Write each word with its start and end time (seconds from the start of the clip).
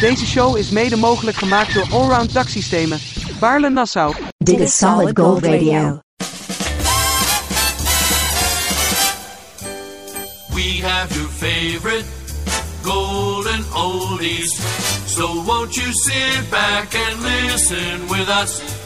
Deze 0.00 0.26
show 0.26 0.56
is 0.56 0.70
mede 0.70 0.96
mogelijk 0.96 1.36
gemaakt 1.36 1.74
door 1.74 1.86
Allround 1.90 2.32
Taxsystemen, 2.32 2.98
Baarle 3.40 3.70
Nassau. 3.70 4.14
Dit 4.38 4.60
is 4.60 4.76
Solid 4.76 5.18
Gold 5.18 5.44
Radio. 5.44 6.00
We 10.54 10.80
have 10.82 11.14
your 11.14 11.28
favorite 11.28 12.04
golden 12.82 13.64
oldies. 13.74 14.60
So 15.06 15.42
won't 15.44 15.74
you 15.74 15.92
sit 15.92 16.50
back 16.50 16.94
and 16.94 17.20
listen 17.22 18.08
with 18.08 18.28
us? 18.42 18.79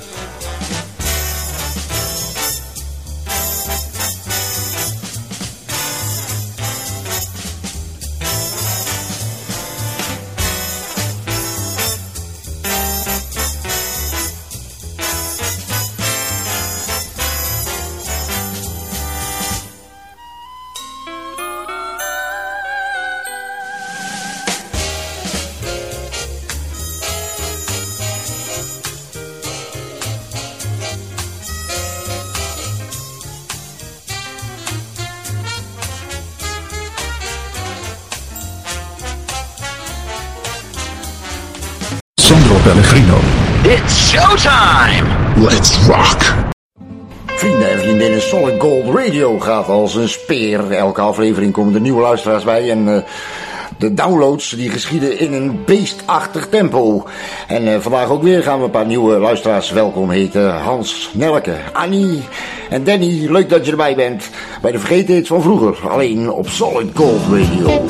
It's 42.94 44.10
showtime! 44.10 45.06
Let's 45.42 45.86
rock! 45.86 46.34
Vrienden 47.26 47.70
en 47.70 47.78
vriendinnen, 47.78 48.22
Solid 48.22 48.60
Gold 48.60 48.96
Radio 48.96 49.38
gaat 49.38 49.68
als 49.68 49.94
een 49.94 50.08
speer. 50.08 50.72
Elke 50.72 51.00
aflevering 51.00 51.52
komen 51.52 51.74
er 51.74 51.80
nieuwe 51.80 52.00
luisteraars 52.00 52.44
bij 52.44 52.70
en 52.70 52.96
eh, 52.96 53.02
de 53.78 53.94
downloads 53.94 54.50
die 54.50 54.70
geschieden 54.70 55.18
in 55.18 55.32
een 55.32 55.64
beestachtig 55.64 56.48
tempo. 56.48 57.04
En 57.48 57.72
eh, 57.72 57.80
vandaag 57.80 58.08
ook 58.08 58.22
weer 58.22 58.42
gaan 58.42 58.58
we 58.58 58.64
een 58.64 58.70
paar 58.70 58.86
nieuwe 58.86 59.18
luisteraars 59.18 59.70
welkom 59.70 60.10
heten. 60.10 60.54
Hans, 60.54 61.10
Nelke, 61.14 61.56
Annie 61.72 62.22
en 62.70 62.84
Danny, 62.84 63.26
leuk 63.30 63.48
dat 63.48 63.64
je 63.64 63.70
erbij 63.70 63.94
bent. 63.94 64.30
Bij 64.62 64.72
de 64.72 64.78
vergetenheid 64.78 65.26
van 65.26 65.42
vroeger, 65.42 65.88
alleen 65.88 66.30
op 66.30 66.48
Solid 66.48 66.90
Gold 66.94 67.22
Radio. 67.30 67.84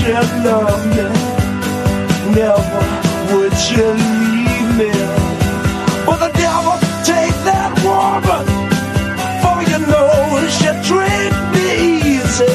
She 0.00 0.12
loved 0.44 0.86
me, 0.96 1.06
never 2.34 2.82
would 3.30 3.56
you 3.70 3.86
leave 4.00 4.70
me. 4.80 4.90
But 6.06 6.18
the 6.24 6.30
devil 6.40 6.76
take 7.04 7.36
that 7.48 7.70
woman, 7.84 8.46
for 9.42 9.58
you 9.70 9.78
know 9.90 10.48
she 10.56 10.70
treat 10.88 11.32
me 11.52 11.68
easy. 12.16 12.52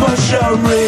Push 0.00 0.32
a 0.32 0.48
ring, 0.66 0.81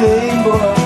deixei 0.00 0.30
embora. 0.30 0.77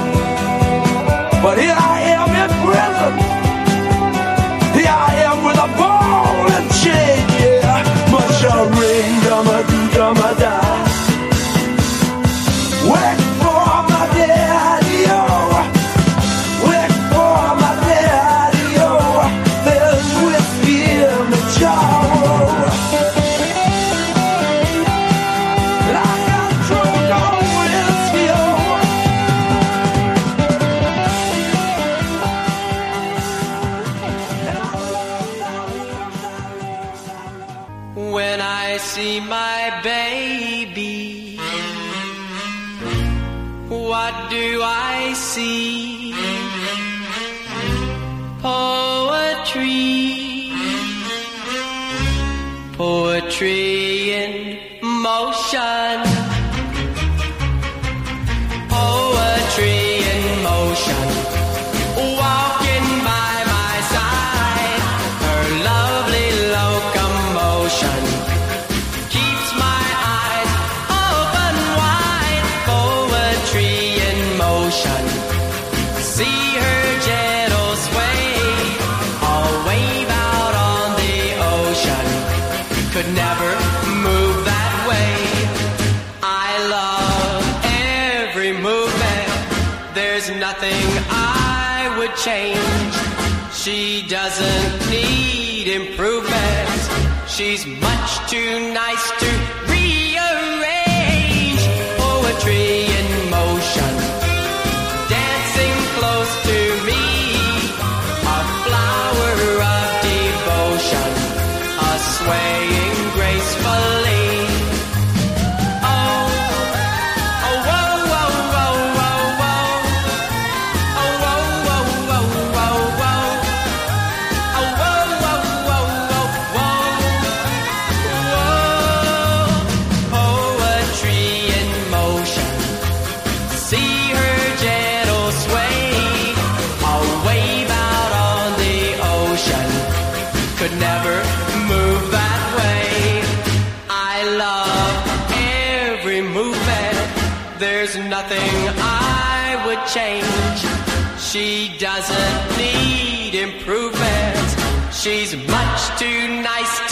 doesn't 151.94 152.56
need 152.56 153.34
improvement. 153.34 154.48
She's 154.94 155.36
much 155.36 155.80
too 155.98 156.40
nice 156.40 156.74
to 156.88 156.91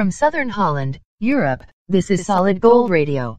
From 0.00 0.10
Southern 0.10 0.48
Holland, 0.48 0.98
Europe, 1.18 1.62
this 1.88 2.10
is 2.10 2.24
Solid 2.24 2.58
Gold 2.58 2.88
Radio. 2.88 3.38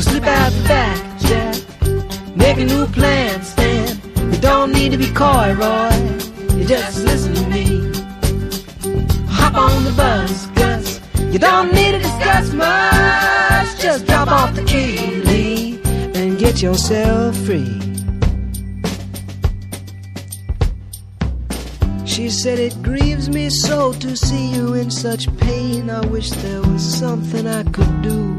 Slip 0.00 0.28
out 0.28 0.52
the 0.52 0.62
back, 0.68 1.18
Jack. 1.22 2.36
Make 2.36 2.58
a 2.58 2.64
new 2.64 2.86
plan, 2.86 3.42
Stan. 3.42 3.98
You 4.32 4.38
don't 4.38 4.70
need 4.70 4.92
to 4.92 4.96
be 4.96 5.10
coy, 5.10 5.52
Roy. 5.54 5.90
You 6.56 6.64
just 6.64 7.04
listen 7.04 7.34
to 7.34 7.48
me. 7.48 7.64
Hop 9.26 9.54
on 9.56 9.82
the 9.82 9.92
bus, 9.96 10.46
Gus. 10.54 11.00
You 11.32 11.40
don't 11.40 11.74
need 11.74 11.92
to 11.92 11.98
discuss 11.98 12.52
much. 12.52 13.80
Just 13.80 14.06
drop 14.06 14.28
off 14.28 14.54
the 14.54 14.64
key, 14.64 15.20
Lee, 15.22 15.80
and 16.14 16.38
get 16.38 16.62
yourself 16.62 17.36
free. 17.38 17.80
She 22.06 22.30
said 22.30 22.60
it 22.60 22.80
grieves 22.84 23.28
me 23.28 23.50
so 23.50 23.92
to 23.94 24.16
see 24.16 24.54
you 24.54 24.74
in 24.74 24.92
such 24.92 25.26
pain. 25.38 25.90
I 25.90 26.06
wish 26.06 26.30
there 26.30 26.62
was 26.62 26.82
something 26.82 27.48
I 27.48 27.64
could 27.64 28.02
do 28.02 28.38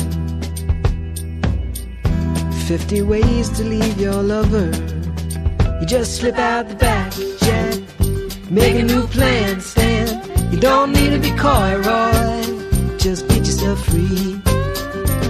50 2.67 3.01
ways 3.01 3.49
to 3.49 3.63
leave 3.63 3.99
your 3.99 4.21
lover. 4.21 4.71
You 5.79 5.85
just 5.85 6.17
slip 6.17 6.37
out 6.37 6.69
the 6.69 6.75
back, 6.75 7.11
Jack. 7.39 8.51
Make 8.51 8.75
a 8.75 8.83
new 8.83 9.07
plan, 9.07 9.59
Stan. 9.61 10.07
You 10.51 10.59
don't 10.59 10.91
need 10.91 11.09
to 11.09 11.19
be 11.19 11.31
coy, 11.31 11.75
Roy. 11.77 12.97
Just 12.97 13.27
get 13.27 13.39
yourself 13.39 13.83
free. 13.85 14.39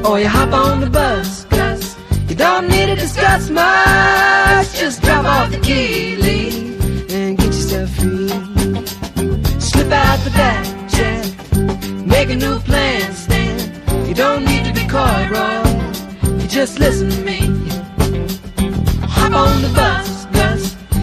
Or 0.04 0.20
you 0.20 0.28
hop 0.28 0.52
on 0.54 0.82
the 0.82 0.90
bus, 0.90 1.46
Gus. 1.46 1.98
You 2.28 2.36
don't 2.36 2.68
need 2.68 2.88
to 2.88 2.96
discuss 2.96 3.50
much. 3.50 4.74
Just 4.80 5.02
drop 5.02 5.26
off 5.26 5.52
the 5.52 5.60
key, 5.60 6.18
Lee, 6.18 6.76
and 7.16 7.38
get 7.38 7.48
yourself 7.48 7.90
free. 7.92 8.30
Slip 9.60 9.92
out 9.92 10.20
the 10.26 10.32
back, 10.32 10.66
Jack. 10.90 11.26
Make 12.06 12.30
a 12.30 12.36
new 12.36 12.60
plan, 12.60 13.14
Stan. 13.14 14.08
You 14.08 14.16
don't 14.16 14.44
need 14.44 14.66
to 14.66 14.74
be 14.74 14.86
coy, 14.88 15.28
Roy. 15.32 15.71
Just 16.62 16.78
listen 16.78 17.10
to 17.10 17.22
me. 17.24 17.40
Hop 19.10 19.34
on 19.34 19.64
the 19.64 19.72
bus. 19.74 20.28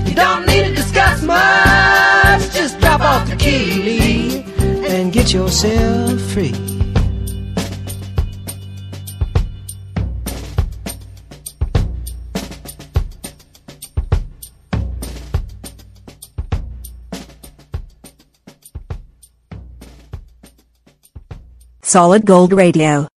You 0.08 0.14
don't 0.14 0.46
need 0.46 0.68
to 0.68 0.72
discuss 0.72 1.20
much. 1.24 2.54
Just 2.54 2.78
drop 2.78 3.00
off 3.00 3.28
the 3.28 3.34
key, 3.34 4.44
and 4.86 5.12
get 5.12 5.32
yourself 5.32 6.20
free. 6.30 6.54
Solid 21.82 22.24
Gold 22.24 22.52
Radio. 22.52 23.08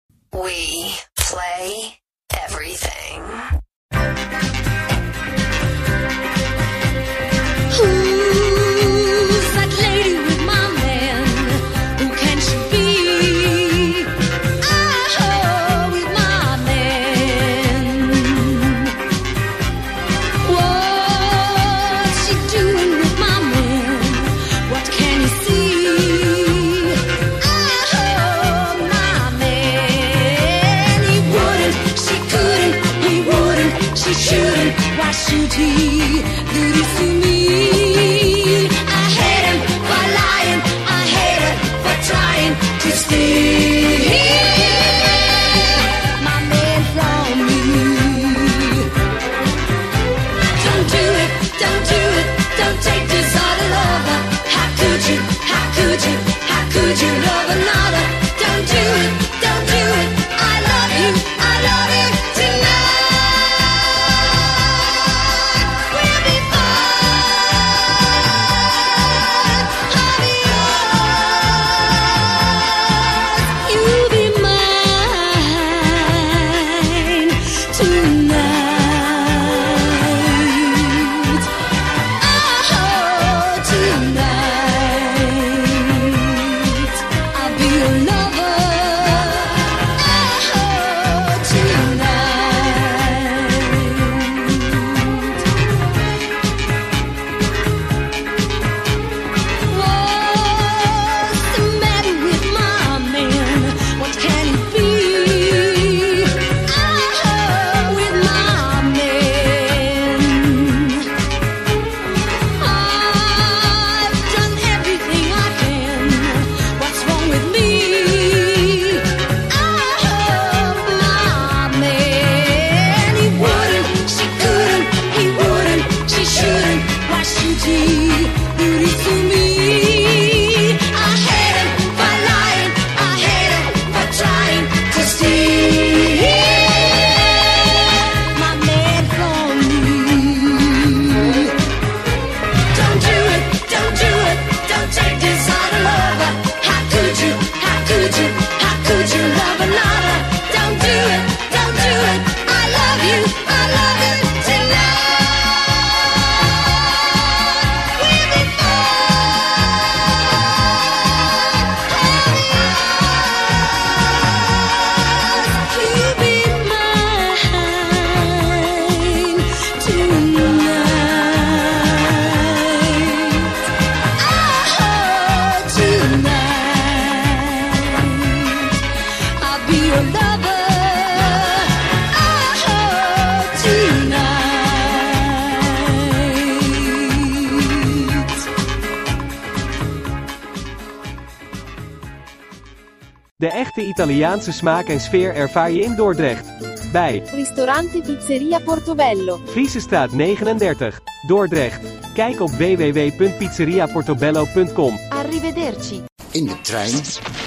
De 193.74 193.86
Italiaanse 193.86 194.52
smaak 194.52 194.88
en 194.88 195.00
sfeer 195.00 195.36
ervaar 195.36 195.72
je 195.72 195.82
in 195.82 195.96
Dordrecht. 195.96 196.46
Bij 196.92 197.24
Ristorante 197.34 198.02
Pizzeria 198.02 198.60
Portobello, 198.60 199.42
Friesestraat 199.46 200.12
39, 200.12 201.02
Dordrecht. 201.28 201.80
Kijk 202.14 202.42
op 202.42 202.50
www.pizzeriaportobello.com. 202.50 205.00
Arrivederci. 205.10 206.04
In 206.32 206.46
de 206.46 206.62
trein, 206.62 206.96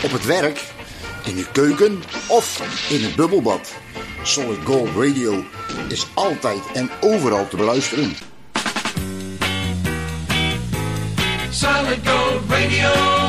op 0.04 0.10
het 0.10 0.24
werk, 0.24 0.64
in 1.24 1.34
de 1.34 1.46
keuken 1.52 2.02
of 2.28 2.62
in 2.90 3.04
het 3.04 3.16
bubbelbad. 3.16 3.74
Solid 4.22 4.58
Gold 4.64 4.88
Radio 4.96 5.44
is 5.88 6.06
altijd 6.14 6.62
en 6.72 6.90
overal 7.00 7.48
te 7.48 7.56
beluisteren. 7.56 8.12
Solid 11.50 12.08
Gold 12.08 12.40
Radio. 12.48 13.23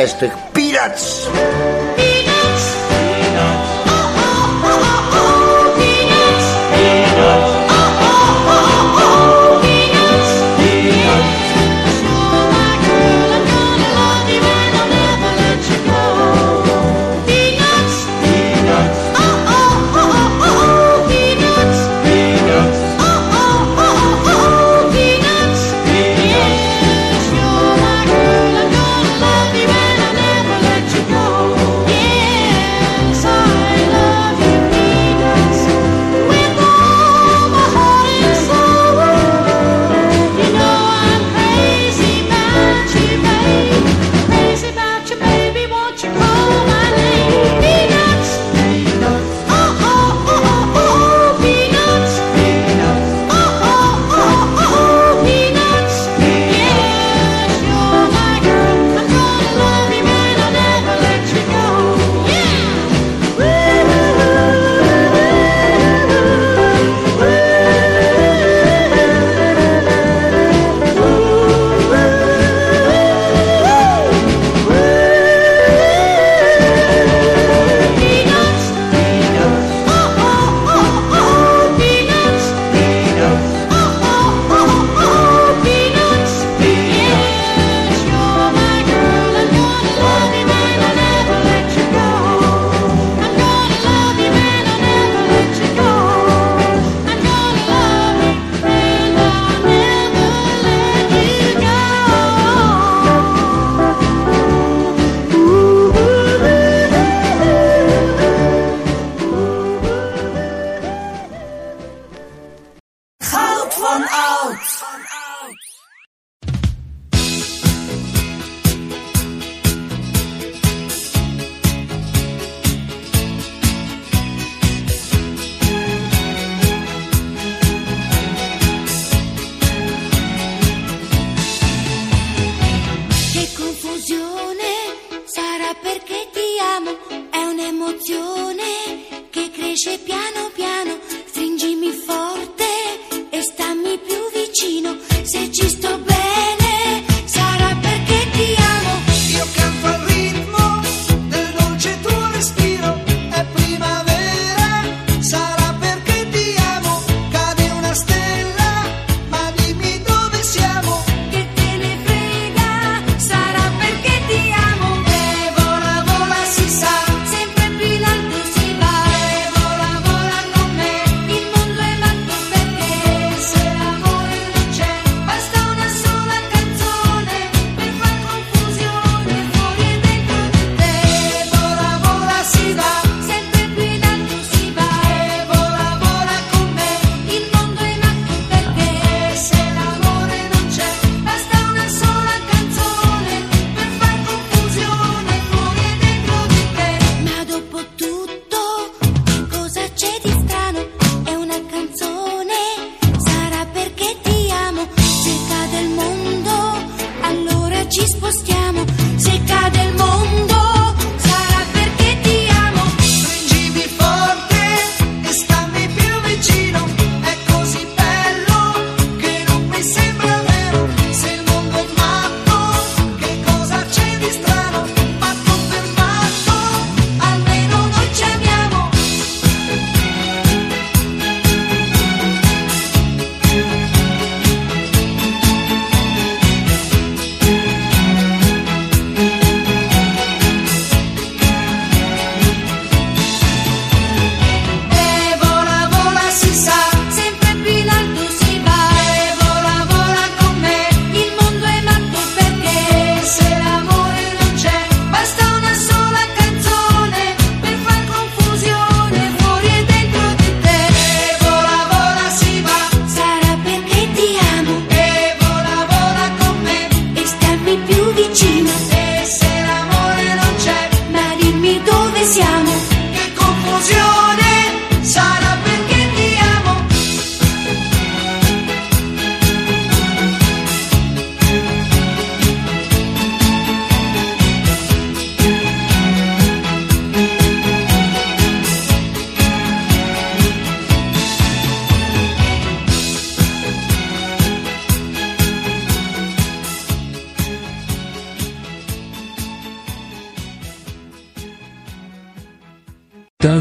sexto 0.00 0.24
este 0.24 0.39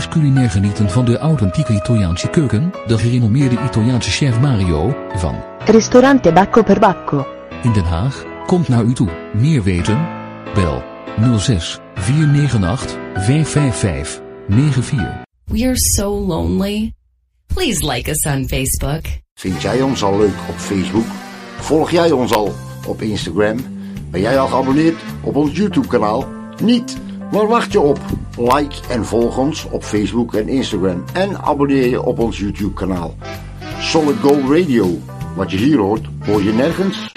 culinair 0.09 0.49
genieten 0.49 0.89
van 0.89 1.05
de 1.05 1.17
authentieke 1.17 1.73
Italiaanse 1.73 2.27
keuken, 2.29 2.71
de 2.87 2.97
gerenommeerde 2.97 3.57
Italiaanse 3.65 4.09
chef 4.09 4.39
Mario, 4.39 4.95
van 5.15 5.35
Ristorante 5.65 6.31
Bacco 6.33 6.63
per 6.63 6.79
Bacco. 6.79 7.25
in 7.63 7.73
Den 7.73 7.83
Haag, 7.85 8.25
komt 8.45 8.67
naar 8.67 8.83
u 8.83 8.93
toe. 8.93 9.09
Meer 9.33 9.63
weten? 9.63 10.07
Bel 10.53 10.83
06 11.37 11.79
498 11.93 12.97
555 13.13 14.21
94. 14.47 15.27
We 15.45 15.65
are 15.65 15.77
so 15.77 16.25
lonely. 16.25 16.93
Please 17.53 17.85
like 17.91 18.09
us 18.09 18.25
on 18.25 18.47
Facebook. 18.47 19.01
Vind 19.33 19.61
jij 19.61 19.81
ons 19.81 20.03
al 20.03 20.17
leuk 20.17 20.35
op 20.49 20.55
Facebook? 20.57 21.05
Volg 21.59 21.91
jij 21.91 22.11
ons 22.11 22.33
al 22.33 22.53
op 22.87 23.01
Instagram? 23.01 23.57
Ben 24.11 24.21
jij 24.21 24.39
al 24.39 24.47
geabonneerd 24.47 24.95
op 25.21 25.35
ons 25.35 25.55
YouTube 25.57 25.87
kanaal? 25.87 26.27
Niet? 26.63 26.97
Waar 27.31 27.47
wacht 27.47 27.71
je 27.71 27.79
op? 27.79 27.99
Like 28.39 28.87
en 28.89 29.05
volg 29.05 29.37
ons 29.37 29.65
op 29.65 29.83
Facebook 29.83 30.33
en 30.33 30.47
Instagram. 30.47 31.03
En 31.13 31.41
abonneer 31.41 31.89
je 31.89 32.01
op 32.01 32.19
ons 32.19 32.39
YouTube 32.39 32.73
kanaal. 32.73 33.15
Solid 33.79 34.19
Gold 34.19 34.49
Radio. 34.49 34.99
Wat 35.35 35.51
je 35.51 35.57
hier 35.57 35.77
hoort, 35.77 36.07
hoor 36.25 36.43
je 36.43 36.51
nergens. 36.51 37.11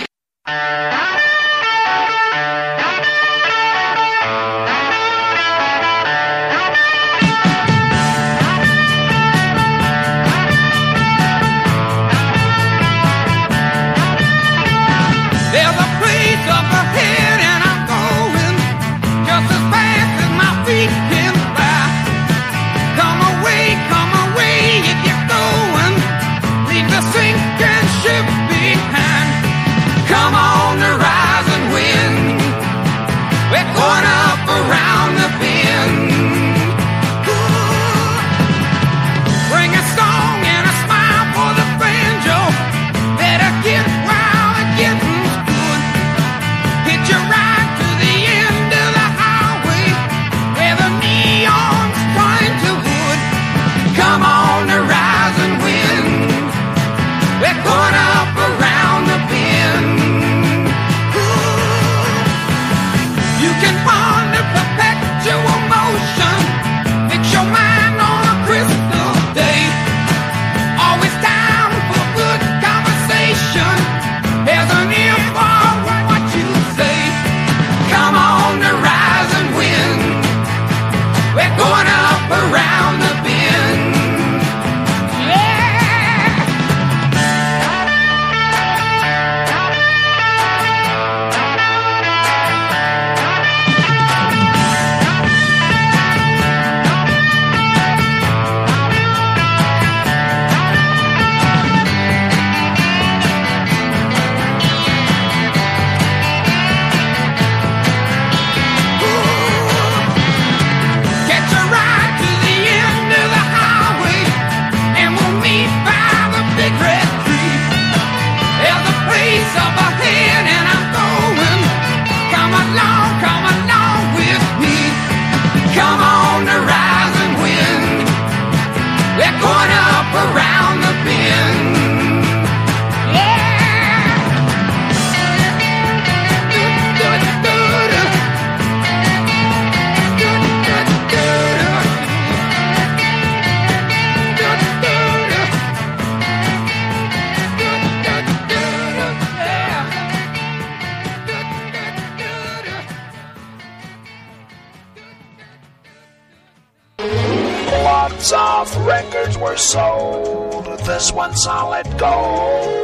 This 161.03 161.13
one 161.13 161.35
solid 161.35 161.99
gold. 161.99 162.82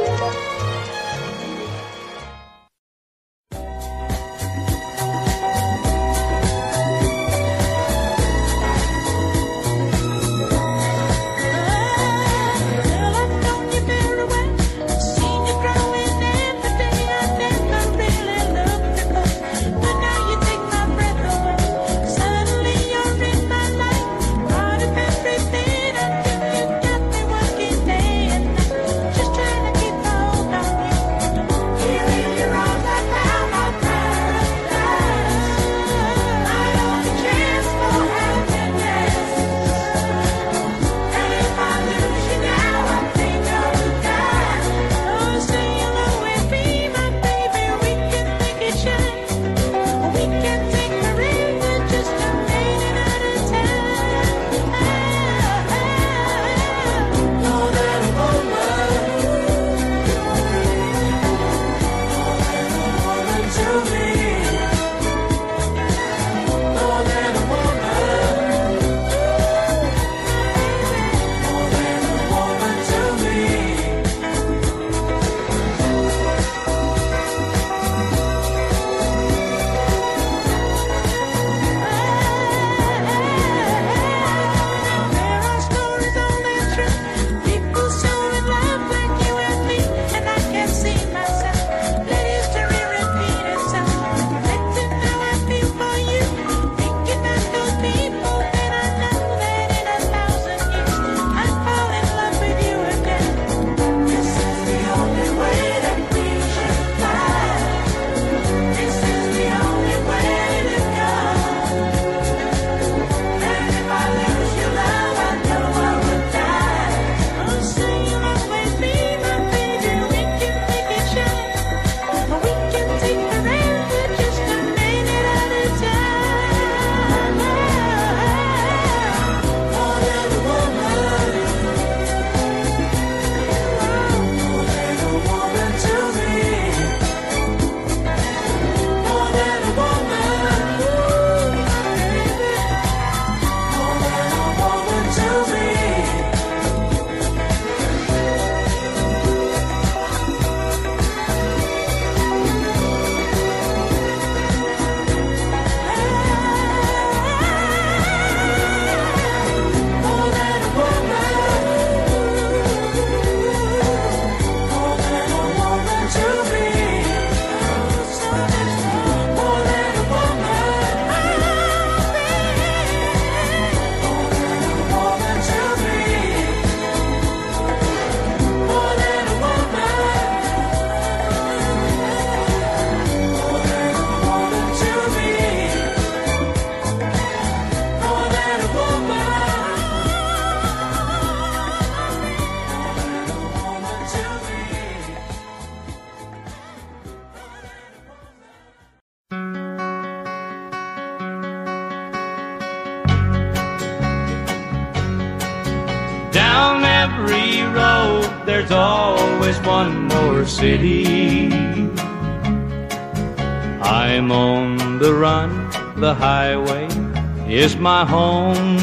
My 217.95 218.05
home. 218.05 218.79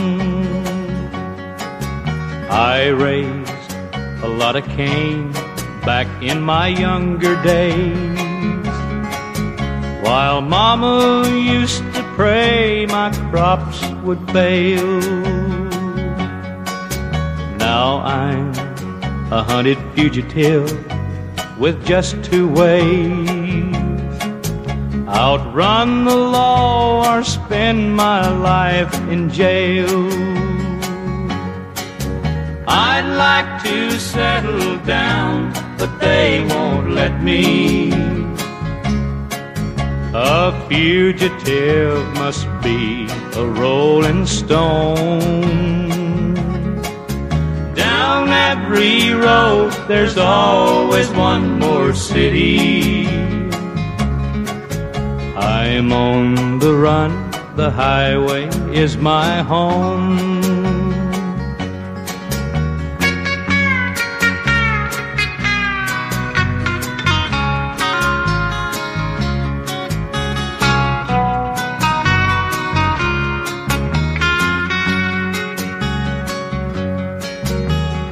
I 2.50 2.88
raised 2.88 3.72
a 4.24 4.28
lot 4.28 4.56
of 4.56 4.66
Cain 4.70 5.32
back 5.86 6.08
in 6.24 6.42
my 6.42 6.70
younger 6.70 7.36
days. 7.44 8.68
While 10.04 10.42
Mama 10.42 11.30
used 11.30 11.84
to 11.94 12.02
pray 12.16 12.88
my 12.88 13.12
crops 13.30 13.80
would 14.04 14.22
fail. 14.32 15.00
Now 17.68 18.00
I'm 18.00 18.50
a 19.32 19.44
hunted 19.44 19.78
fugitive 19.94 20.68
with 21.60 21.86
just 21.86 22.24
two 22.24 22.48
ways. 22.48 23.35
Outrun 25.08 26.06
the 26.06 26.16
law 26.16 27.16
or 27.16 27.24
spend 27.24 27.96
my 27.96 28.28
life 28.28 28.92
in 29.08 29.30
jail. 29.30 30.10
I'd 32.68 33.06
like 33.16 33.64
to 33.64 33.92
settle 34.00 34.78
down, 34.80 35.54
but 35.78 36.00
they 36.00 36.44
won't 36.50 36.92
let 36.92 37.22
me. 37.22 37.92
A 40.16 40.68
fugitive 40.68 42.04
must 42.16 42.48
be 42.64 43.06
a 43.36 43.46
rolling 43.46 44.26
stone. 44.26 46.34
Down 47.76 48.30
every 48.30 49.14
road, 49.14 49.72
there's 49.88 50.18
always 50.18 51.12
one 51.12 51.60
more 51.60 51.94
city. 51.94 53.15
I'm 55.38 55.92
on 55.92 56.60
the 56.60 56.74
run, 56.74 57.30
the 57.58 57.70
highway 57.70 58.48
is 58.74 58.96
my 58.96 59.44
home. 59.44 60.94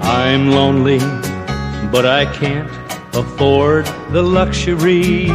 I'm 0.01 0.51
lonely, 0.51 0.99
but 1.89 2.05
I 2.05 2.25
can't 2.33 2.69
afford 3.15 3.85
the 4.11 4.21
luxury 4.21 5.29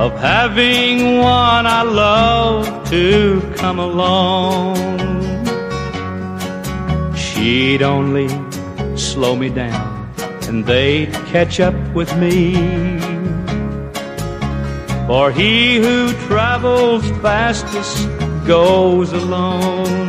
of 0.00 0.18
having 0.18 1.18
one 1.18 1.66
I 1.66 1.82
love 1.82 2.88
to 2.88 3.52
come 3.56 3.78
along. 3.78 4.74
She'd 7.14 7.82
only 7.82 8.28
slow 8.96 9.36
me 9.36 9.50
down 9.50 10.10
and 10.48 10.64
they'd 10.64 11.12
catch 11.32 11.60
up 11.60 11.74
with 11.94 12.10
me. 12.16 12.54
For 15.06 15.30
he 15.30 15.76
who 15.76 16.14
travels 16.28 17.04
fastest 17.20 18.08
goes 18.46 19.12
alone. 19.12 20.08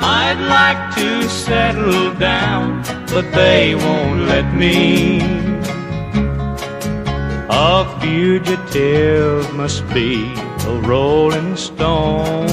I'd 0.00 0.40
like 0.56 0.94
to 0.94 1.28
settle 1.28 2.14
down, 2.14 2.82
but 3.12 3.30
they 3.32 3.74
won't 3.74 4.20
let 4.32 4.54
me. 4.54 5.39
A 7.52 7.84
fugitive 8.00 9.52
must 9.54 9.82
be 9.92 10.32
a 10.68 10.80
rolling 10.86 11.56
stone. 11.56 12.46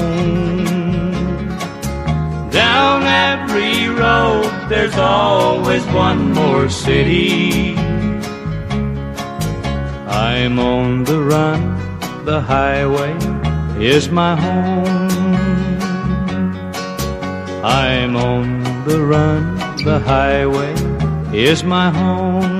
Down 2.50 3.04
every 3.04 3.88
road, 3.88 4.50
there's 4.68 4.96
always 4.96 5.84
one 5.86 6.32
more 6.32 6.68
city. 6.68 7.76
I'm 10.08 10.58
on 10.58 11.04
the 11.04 11.22
run, 11.22 11.60
the 12.24 12.40
highway 12.40 13.14
is 13.80 14.08
my 14.08 14.34
home. 14.34 15.38
I'm 17.64 18.16
on 18.16 18.84
the 18.84 19.00
run, 19.00 19.56
the 19.84 20.00
highway 20.00 20.74
is 21.32 21.62
my 21.62 21.90
home. 21.90 22.57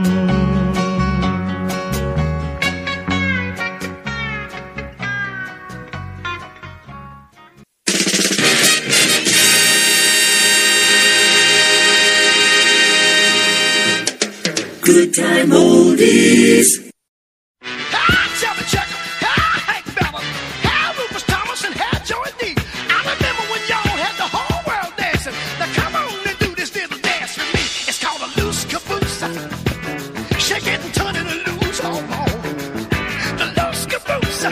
Loose 33.57 33.87
caboose. 33.87 34.43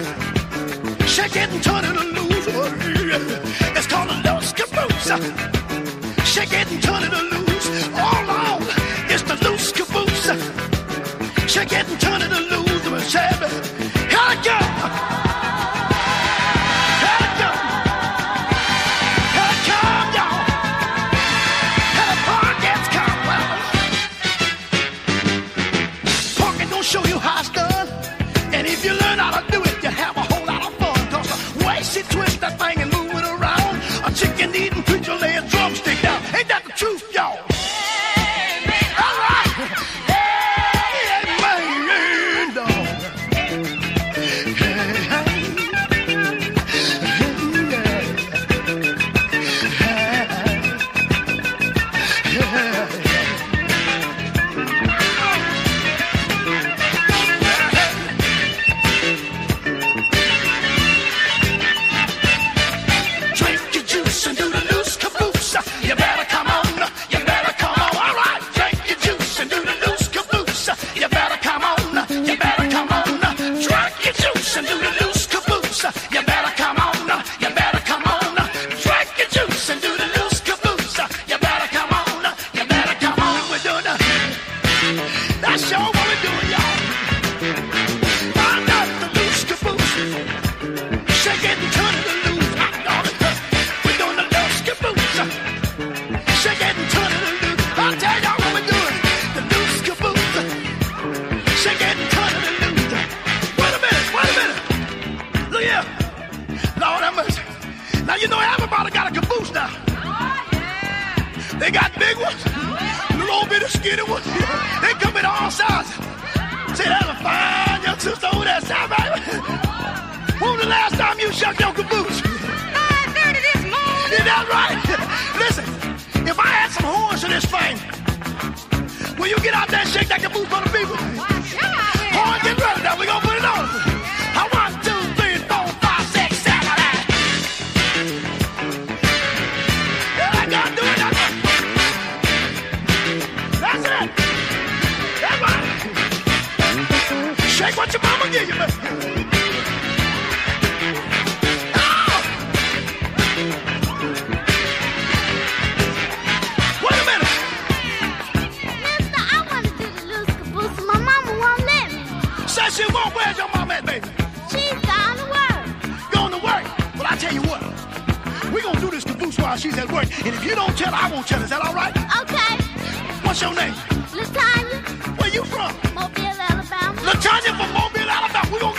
Shake 1.07 1.37
it 1.37 1.49
and 1.51 1.63
turn 1.63 1.85
it 1.85 1.95
loose. 2.15 2.47
It's 3.77 3.87
called 3.87 4.11
a 4.11 4.17
loose 4.29 4.53
caboose. 4.53 5.56
And 11.69 12.01
turn 12.01 12.23
it 12.23 12.36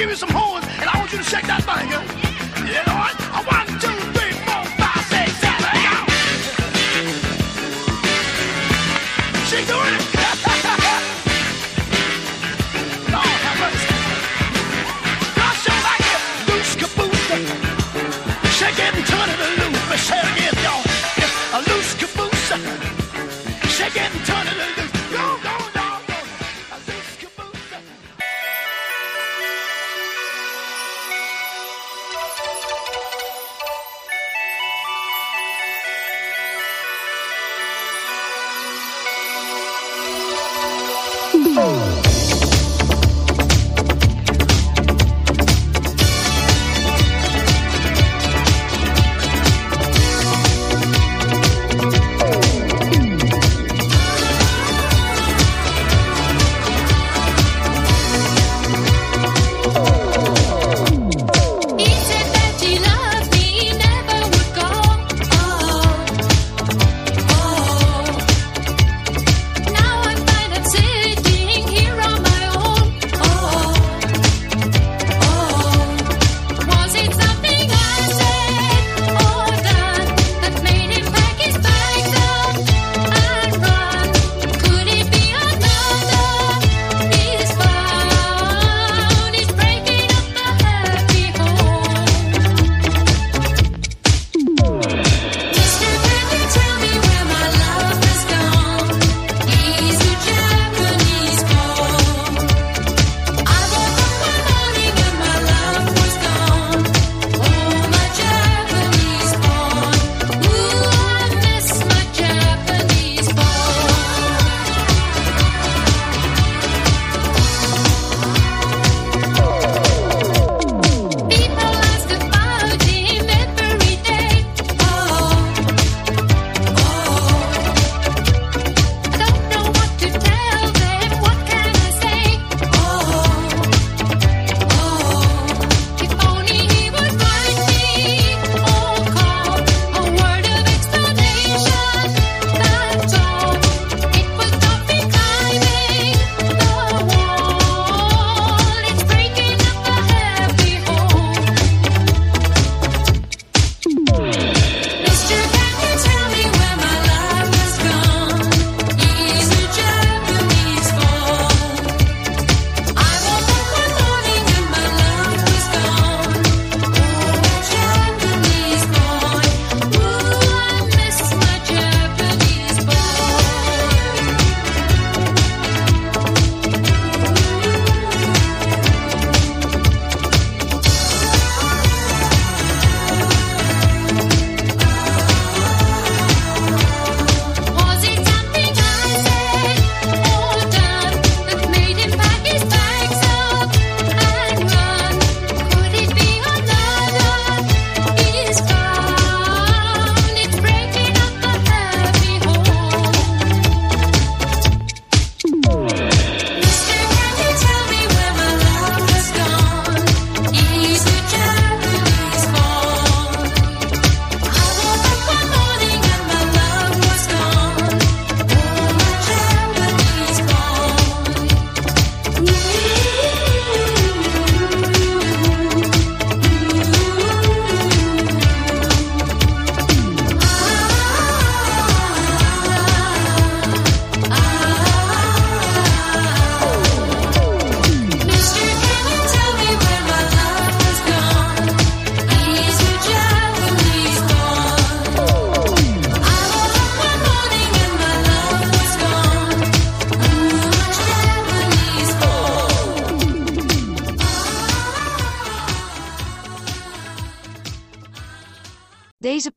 give 0.07 0.21
you 0.21 0.27
some 0.27 0.29
horns, 0.29 0.65
and 0.79 0.89
I 0.89 0.99
want 0.99 1.11
you 1.11 1.17
to 1.17 1.23
shake 1.23 1.47
that 1.47 1.63
thing. 1.63 1.96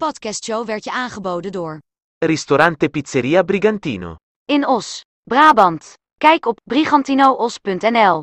Podcastshow 0.00 0.66
werd 0.66 0.84
je 0.84 0.92
aangeboden 0.92 1.52
door 1.52 1.78
Ristorante 2.18 2.88
Pizzeria 2.88 3.42
Brigantino. 3.42 4.14
In 4.44 4.66
Os, 4.66 5.04
Brabant. 5.22 5.94
Kijk 6.18 6.46
op 6.46 6.60
brigantinoos.nl. 6.64 8.22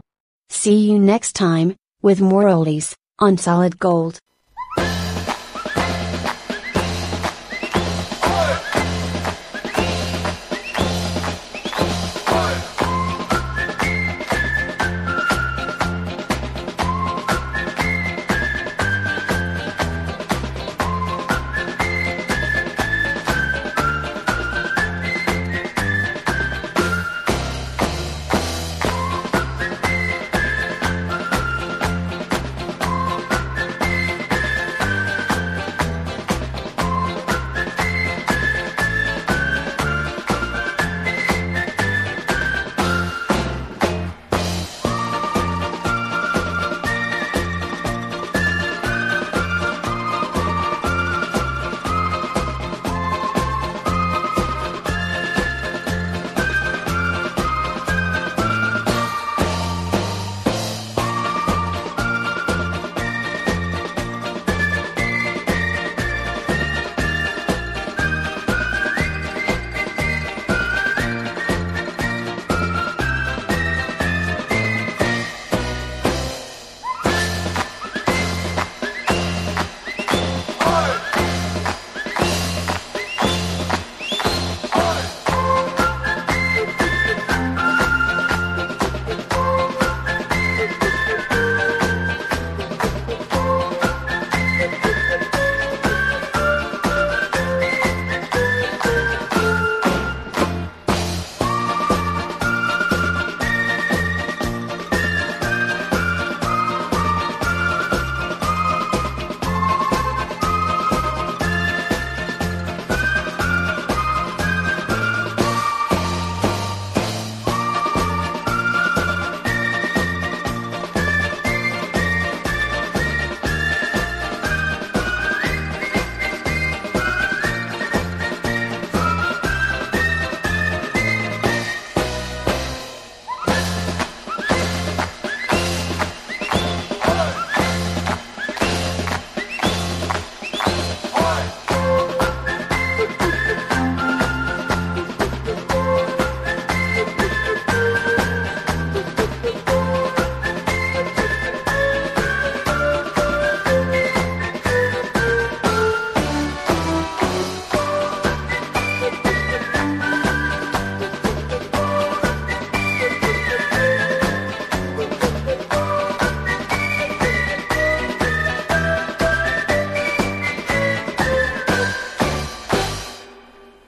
See 0.52 0.86
you 0.86 1.00
next 1.00 1.34
time, 1.34 1.76
with 2.02 2.20
more 2.20 2.54
oldies, 2.56 2.96
on 3.16 3.38
Solid 3.38 3.76
Gold. 3.78 4.27